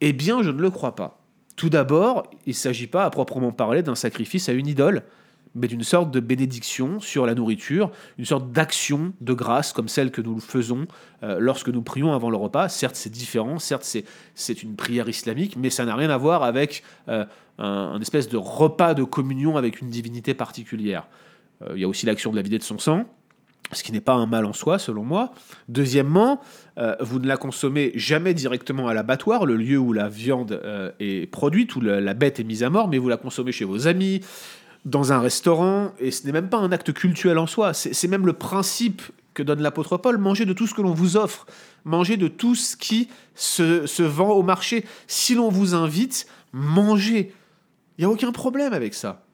Eh 0.00 0.12
bien, 0.12 0.42
je 0.42 0.50
ne 0.50 0.60
le 0.60 0.70
crois 0.70 0.94
pas. 0.94 1.18
Tout 1.56 1.70
d'abord, 1.70 2.30
il 2.44 2.50
ne 2.50 2.54
s'agit 2.54 2.86
pas 2.86 3.04
à 3.04 3.10
proprement 3.10 3.50
parler 3.50 3.82
d'un 3.82 3.94
sacrifice 3.94 4.48
à 4.48 4.52
une 4.52 4.66
idole, 4.68 5.02
mais 5.56 5.68
d'une 5.68 5.82
sorte 5.82 6.10
de 6.10 6.20
bénédiction 6.20 7.00
sur 7.00 7.26
la 7.26 7.34
nourriture, 7.34 7.90
une 8.18 8.26
sorte 8.26 8.52
d'action 8.52 9.12
de 9.20 9.32
grâce 9.32 9.72
comme 9.72 9.88
celle 9.88 10.10
que 10.10 10.20
nous 10.20 10.38
faisons 10.38 10.86
euh, 11.22 11.38
lorsque 11.40 11.68
nous 11.68 11.82
prions 11.82 12.12
avant 12.12 12.30
le 12.30 12.36
repas. 12.36 12.68
Certes, 12.68 12.94
c'est 12.94 13.10
différent, 13.10 13.58
certes, 13.58 13.96
c'est 14.34 14.62
une 14.62 14.76
prière 14.76 15.08
islamique, 15.08 15.56
mais 15.56 15.70
ça 15.70 15.84
n'a 15.84 15.96
rien 15.96 16.10
à 16.10 16.16
voir 16.18 16.42
avec 16.42 16.82
euh, 17.08 17.24
un, 17.58 17.98
espèce 18.00 18.28
de 18.28 18.36
repas 18.36 18.94
de 18.94 19.02
communion 19.02 19.56
avec 19.56 19.80
une 19.80 19.88
divinité 19.88 20.34
particulière. 20.34 21.08
Euh, 21.62 21.72
il 21.74 21.80
y 21.80 21.84
a 21.84 21.88
aussi 21.88 22.04
l'action 22.04 22.30
de 22.30 22.36
la 22.36 22.42
vidée 22.42 22.58
de 22.58 22.62
son 22.62 22.78
sang, 22.78 23.04
ce 23.72 23.82
qui 23.82 23.92
n'est 23.92 24.00
pas 24.00 24.12
un 24.12 24.26
mal 24.26 24.44
en 24.44 24.52
soi, 24.52 24.78
selon 24.78 25.02
moi. 25.02 25.32
Deuxièmement, 25.68 26.40
vous 27.00 27.18
ne 27.18 27.26
la 27.26 27.36
consommez 27.36 27.90
jamais 27.96 28.32
directement 28.32 28.86
à 28.86 28.94
l'abattoir, 28.94 29.44
le 29.44 29.56
lieu 29.56 29.76
où 29.76 29.92
la 29.92 30.08
viande 30.08 30.60
est 31.00 31.28
produite, 31.28 31.74
où 31.74 31.80
la 31.80 32.14
bête 32.14 32.38
est 32.38 32.44
mise 32.44 32.62
à 32.62 32.70
mort, 32.70 32.86
mais 32.86 32.98
vous 32.98 33.08
la 33.08 33.16
consommez 33.16 33.50
chez 33.50 33.64
vos 33.64 33.88
amis, 33.88 34.20
dans 34.86 35.12
un 35.12 35.18
restaurant, 35.18 35.92
et 35.98 36.12
ce 36.12 36.24
n'est 36.24 36.32
même 36.32 36.48
pas 36.48 36.58
un 36.58 36.70
acte 36.70 36.92
cultuel 36.92 37.38
en 37.38 37.48
soi, 37.48 37.74
c'est 37.74 38.08
même 38.08 38.24
le 38.24 38.32
principe 38.32 39.02
que 39.34 39.42
donne 39.42 39.60
l'apôtre 39.60 39.98
Paul, 39.98 40.16
manger 40.16 40.46
de 40.46 40.52
tout 40.52 40.68
ce 40.68 40.74
que 40.74 40.80
l'on 40.80 40.94
vous 40.94 41.16
offre, 41.16 41.44
manger 41.84 42.16
de 42.16 42.28
tout 42.28 42.54
ce 42.54 42.76
qui 42.76 43.08
se, 43.34 44.02
vend 44.02 44.30
au 44.30 44.44
marché. 44.44 44.84
Si 45.08 45.34
l'on 45.34 45.50
vous 45.50 45.74
invite, 45.74 46.26
mangez. 46.52 47.34
Il 47.98 48.02
n'y 48.02 48.04
a 48.04 48.10
aucun 48.10 48.30
problème 48.30 48.72
avec 48.72 48.94
ça. 48.94 49.24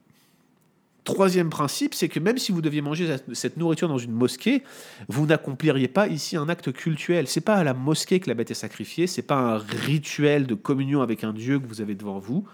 Troisième 1.05 1.51
principe, 1.51 1.95
c'est 1.95 2.09
que 2.09 2.19
même 2.19 2.39
si 2.39 2.51
vous 2.51 2.63
deviez 2.63 2.81
manger 2.81 3.15
cette 3.35 3.59
nourriture 3.59 3.89
dans 3.89 3.99
une 3.99 4.13
mosquée, 4.13 4.63
vous 5.09 5.27
n'accompliriez 5.27 5.89
pas 5.89 6.09
ici 6.09 6.37
un 6.37 6.49
acte 6.49 6.73
cultuel. 6.73 7.29
C'est 7.29 7.41
pas 7.43 7.57
à 7.57 7.65
la 7.65 7.75
mosquée 7.75 8.21
que 8.21 8.29
la 8.29 8.35
bête 8.35 8.51
est 8.51 8.55
sacrifiée, 8.55 9.07
c'est 9.07 9.23
pas 9.23 9.37
un 9.37 9.59
rituel 9.59 10.47
de 10.47 10.55
communion 10.55 11.03
avec 11.03 11.25
un 11.25 11.33
dieu 11.33 11.59
que 11.59 11.67
vous 11.67 11.81
avez 11.83 11.95
devant 11.95 12.19
vous. 12.19 12.47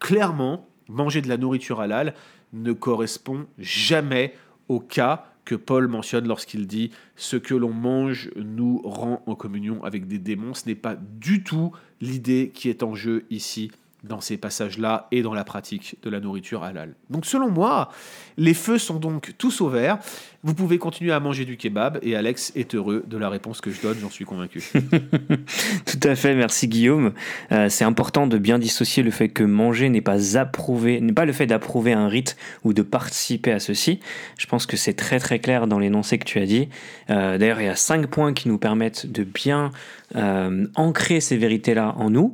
Clairement, 0.00 0.66
manger 0.88 1.22
de 1.22 1.28
la 1.28 1.36
nourriture 1.36 1.80
halal 1.80 2.14
ne 2.52 2.72
correspond 2.72 3.46
jamais 3.58 4.34
au 4.68 4.80
cas 4.80 5.26
que 5.44 5.54
Paul 5.54 5.88
mentionne 5.88 6.28
lorsqu'il 6.28 6.66
dit 6.66 6.90
ce 7.16 7.36
que 7.36 7.54
l'on 7.54 7.72
mange 7.72 8.30
nous 8.36 8.80
rend 8.84 9.22
en 9.26 9.34
communion 9.34 9.82
avec 9.82 10.06
des 10.06 10.18
démons. 10.18 10.54
Ce 10.54 10.66
n'est 10.66 10.76
pas 10.76 10.94
du 10.94 11.42
tout 11.42 11.72
l'idée 12.00 12.52
qui 12.54 12.68
est 12.68 12.82
en 12.82 12.94
jeu 12.94 13.24
ici 13.30 13.72
dans 14.04 14.20
ces 14.20 14.36
passages-là 14.36 15.06
et 15.12 15.22
dans 15.22 15.34
la 15.34 15.44
pratique 15.44 15.96
de 16.02 16.10
la 16.10 16.20
nourriture 16.20 16.64
halal. 16.64 16.94
Donc 17.10 17.24
selon 17.24 17.50
moi, 17.50 17.90
les 18.36 18.54
feux 18.54 18.78
sont 18.78 18.98
donc 18.98 19.32
tous 19.38 19.60
au 19.60 19.68
vert. 19.68 19.98
Vous 20.42 20.54
pouvez 20.54 20.78
continuer 20.78 21.12
à 21.12 21.20
manger 21.20 21.44
du 21.44 21.56
kebab 21.56 22.00
et 22.02 22.16
Alex 22.16 22.52
est 22.56 22.74
heureux 22.74 23.04
de 23.06 23.16
la 23.16 23.28
réponse 23.28 23.60
que 23.60 23.70
je 23.70 23.80
donne, 23.80 23.98
j'en 24.00 24.10
suis 24.10 24.24
convaincu. 24.24 24.60
Tout 25.86 26.00
à 26.02 26.16
fait, 26.16 26.34
merci 26.34 26.66
Guillaume. 26.66 27.12
Euh, 27.52 27.68
c'est 27.68 27.84
important 27.84 28.26
de 28.26 28.38
bien 28.38 28.58
dissocier 28.58 29.04
le 29.04 29.12
fait 29.12 29.28
que 29.28 29.44
manger 29.44 29.88
n'est 29.88 30.00
pas 30.00 30.36
approuvé, 30.36 31.00
n'est 31.00 31.12
pas 31.12 31.24
le 31.24 31.32
fait 31.32 31.46
d'approuver 31.46 31.92
un 31.92 32.08
rite 32.08 32.36
ou 32.64 32.72
de 32.72 32.82
participer 32.82 33.52
à 33.52 33.60
ceci. 33.60 34.00
Je 34.36 34.46
pense 34.46 34.66
que 34.66 34.76
c'est 34.76 34.94
très 34.94 35.20
très 35.20 35.38
clair 35.38 35.68
dans 35.68 35.78
l'énoncé 35.78 36.18
que 36.18 36.24
tu 36.24 36.40
as 36.40 36.46
dit. 36.46 36.68
Euh, 37.10 37.38
d'ailleurs, 37.38 37.60
il 37.60 37.66
y 37.66 37.70
a 37.70 37.76
cinq 37.76 38.08
points 38.08 38.32
qui 38.32 38.48
nous 38.48 38.58
permettent 38.58 39.06
de 39.06 39.22
bien 39.22 39.70
euh, 40.16 40.66
ancrer 40.74 41.20
ces 41.20 41.36
vérités-là 41.36 41.94
en 41.96 42.10
nous. 42.10 42.32